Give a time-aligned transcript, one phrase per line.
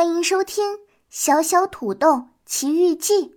[0.00, 0.76] 欢迎收听
[1.10, 3.28] 《小小土豆奇遇记》。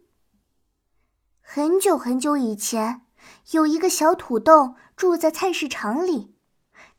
[1.42, 3.02] 很久很久以前，
[3.52, 6.34] 有一个小土豆住在菜市场里，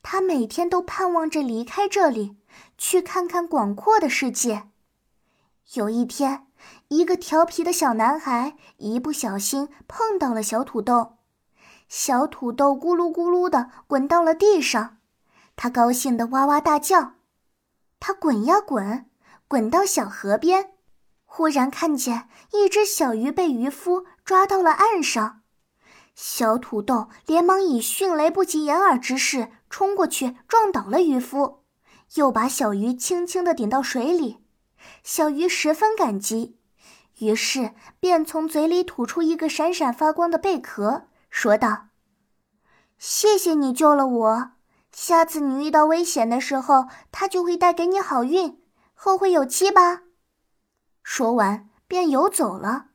[0.03, 2.37] 他每天都盼望着离开这里，
[2.77, 4.69] 去看看广阔的世界。
[5.73, 6.46] 有一天，
[6.89, 11.17] 一个调皮的小男孩一不小心碰到了小土豆，
[11.89, 14.99] 小土豆咕噜咕噜的滚到了地上，
[15.57, 17.15] 他高兴的哇哇大叫。
[17.99, 19.09] 他滚呀滚。
[19.55, 20.70] 滚到小河边，
[21.24, 25.42] 忽然看见一只小鱼被渔夫抓到了岸上。
[26.16, 31.62] 小土豆连忙以迅雷不及掩耳之势冲过去，撞倒了渔夫，
[32.16, 34.45] 又把小鱼轻轻地顶到水里。
[35.05, 36.59] 小鱼十分感激，
[37.21, 41.91] 于是便从嘴里吐出一个闪闪发光的贝壳，说道
[42.98, 44.51] ：“谢谢你救了我，
[44.91, 48.60] 下次你遇到危险的时候，它就会带给你好运。”
[49.05, 50.05] 后会有期吧。
[51.03, 52.87] 说完，便游走了。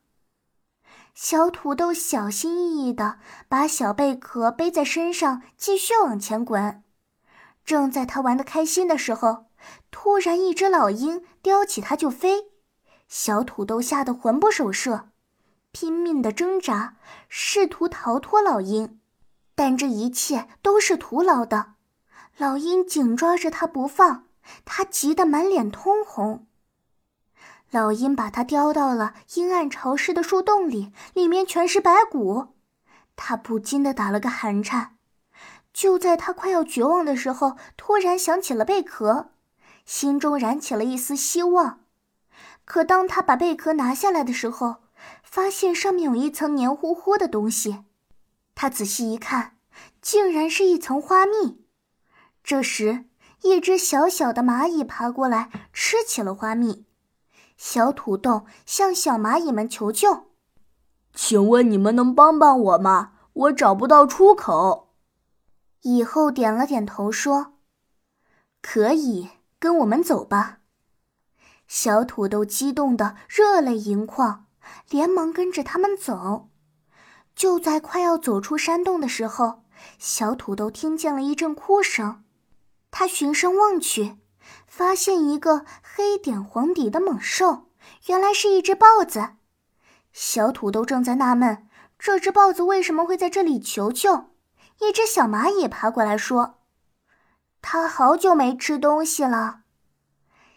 [1.13, 6.83] 小土豆小心翼翼地把小贝壳背在身上，继续往前滚。
[7.63, 9.45] 正在他玩得开心的时候，
[9.91, 12.49] 突然一只老鹰叼起它就飞。
[13.07, 15.09] 小土豆吓得魂不守舍，
[15.71, 16.95] 拼命地挣扎，
[17.27, 18.99] 试图逃脱老鹰，
[19.53, 21.73] 但这一切都是徒劳的。
[22.37, 24.28] 老鹰紧抓着它不放。
[24.65, 26.47] 他急得满脸通红。
[27.71, 32.55] 老鹰把他叼到了阴暗潮湿的树洞里，里面全是白骨。
[33.15, 34.95] 他不禁的打了个寒颤。
[35.71, 39.29] 就在他快要绝望的时候，突然想起了贝壳，
[39.85, 41.81] 心中燃起了一丝希望。
[42.65, 44.77] 可当他把贝壳拿下来的时候，
[45.21, 47.83] 发现上面有一层黏糊糊的东西。
[48.55, 49.57] 他仔细一看，
[50.01, 51.63] 竟然是一层花蜜。
[52.43, 53.08] 这时。
[53.43, 56.85] 一只小小的蚂蚁爬过来，吃起了花蜜。
[57.55, 60.27] 小土豆向小蚂蚁们求救
[61.13, 63.13] ：“请问你们能帮帮我吗？
[63.33, 64.93] 我找不到出口。”
[65.83, 67.53] 蚁后点了点头说
[68.61, 69.29] ：“可以，
[69.59, 70.59] 跟我们走吧。”
[71.67, 74.47] 小土豆激动的热泪盈眶，
[74.89, 76.49] 连忙跟着他们走。
[77.35, 79.63] 就在快要走出山洞的时候，
[79.97, 82.23] 小土豆听见了一阵哭声。
[82.91, 84.17] 他循声望去，
[84.67, 87.69] 发现一个黑点黄底的猛兽，
[88.07, 89.35] 原来是一只豹子。
[90.11, 91.67] 小土豆正在纳闷，
[91.97, 94.31] 这只豹子为什么会在这里求救。
[94.79, 96.59] 一只小蚂蚁爬过来说
[97.61, 99.61] ：“它好久没吃东西了。”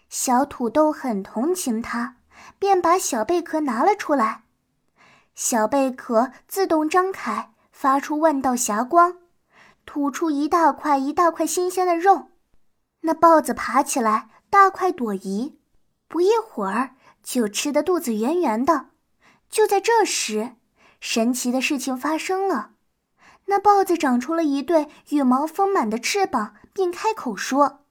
[0.09, 2.17] 小土豆很同情它，
[2.59, 4.45] 便把小贝壳拿了出来。
[5.35, 9.22] 小贝壳自动张开，发出万道霞光。
[9.85, 12.29] 吐出一大块一大块新鲜的肉，
[13.01, 15.59] 那豹子爬起来，大快朵颐，
[16.09, 18.91] 不一会儿就吃得肚子圆圆的。
[19.51, 20.53] 就在这时，
[21.01, 22.71] 神奇的事情发生了，
[23.47, 27.85] 那豹子长出了一对羽毛丰满的翅膀，并开口说：“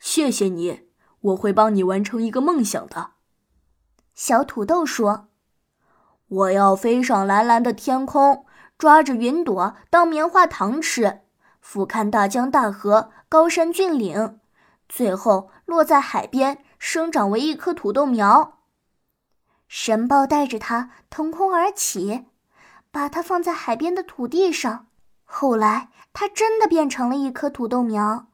[0.00, 0.88] 谢谢你，
[1.20, 3.12] 我会帮你完成一个梦想的。”
[4.14, 5.28] 小土豆说
[6.26, 8.45] ：“我要飞上蓝蓝的天空。”
[8.78, 11.20] 抓着云朵当棉花糖吃，
[11.60, 14.38] 俯瞰大江大河、高山峻岭，
[14.88, 18.58] 最后落在海边，生长为一棵土豆苗。
[19.66, 22.26] 神豹带着它腾空而起，
[22.90, 24.86] 把它放在海边的土地上。
[25.24, 28.28] 后来，它真的变成了一棵土豆苗。